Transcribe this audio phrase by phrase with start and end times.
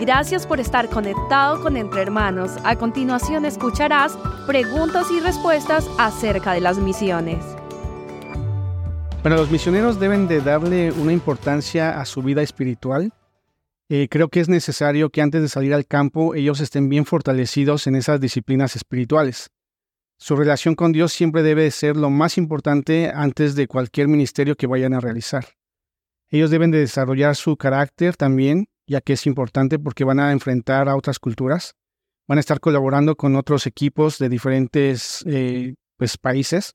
[0.00, 2.52] Gracias por estar conectado con Entre Hermanos.
[2.62, 7.44] A continuación escucharás preguntas y respuestas acerca de las misiones.
[9.22, 13.12] Bueno, los misioneros deben de darle una importancia a su vida espiritual.
[13.88, 17.88] Eh, creo que es necesario que antes de salir al campo ellos estén bien fortalecidos
[17.88, 19.50] en esas disciplinas espirituales.
[20.16, 24.68] Su relación con Dios siempre debe ser lo más importante antes de cualquier ministerio que
[24.68, 25.44] vayan a realizar.
[26.28, 30.88] Ellos deben de desarrollar su carácter también ya que es importante porque van a enfrentar
[30.88, 31.74] a otras culturas,
[32.26, 36.74] van a estar colaborando con otros equipos de diferentes eh, pues, países.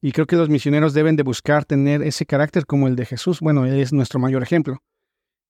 [0.00, 3.40] Y creo que los misioneros deben de buscar tener ese carácter como el de Jesús.
[3.40, 4.78] Bueno, él es nuestro mayor ejemplo.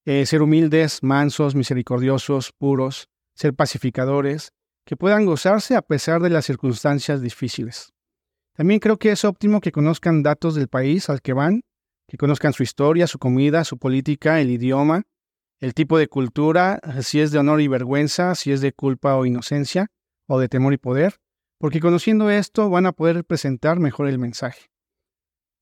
[0.06, 4.52] Eh, ser humildes, mansos, misericordiosos, puros, ser pacificadores,
[4.86, 7.92] que puedan gozarse a pesar de las circunstancias difíciles.
[8.54, 11.60] También creo que es óptimo que conozcan datos del país al que van,
[12.08, 15.02] que conozcan su historia, su comida, su política, el idioma,
[15.60, 19.26] el tipo de cultura, si es de honor y vergüenza, si es de culpa o
[19.26, 19.88] inocencia,
[20.28, 21.16] o de temor y poder,
[21.58, 24.70] porque conociendo esto van a poder presentar mejor el mensaje.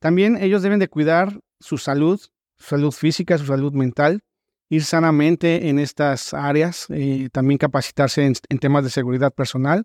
[0.00, 2.20] También ellos deben de cuidar su salud,
[2.58, 4.20] su salud física, su salud mental,
[4.69, 9.84] ir sanamente en estas áreas, y eh, también capacitarse en, en temas de seguridad personal.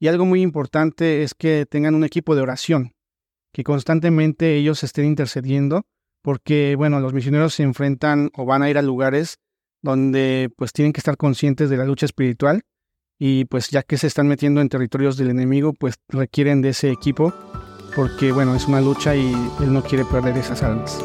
[0.00, 2.92] Y algo muy importante es que tengan un equipo de oración,
[3.52, 5.86] que constantemente ellos estén intercediendo
[6.24, 9.36] porque, bueno, los misioneros se enfrentan o van a ir a lugares
[9.82, 12.62] donde pues tienen que estar conscientes de la lucha espiritual
[13.18, 16.90] y pues ya que se están metiendo en territorios del enemigo, pues requieren de ese
[16.90, 17.34] equipo
[17.94, 20.98] porque, bueno, es una lucha y él no quiere perder esas almas.